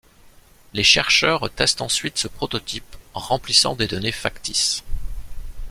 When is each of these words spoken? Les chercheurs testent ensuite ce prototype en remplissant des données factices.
Les 0.73 0.81
chercheurs 0.83 1.47
testent 1.53 1.81
ensuite 1.81 2.17
ce 2.17 2.27
prototype 2.27 2.95
en 3.13 3.19
remplissant 3.19 3.75
des 3.75 3.85
données 3.85 4.11
factices. 4.11 4.83